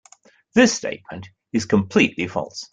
[0.55, 2.67] This statement is completely false.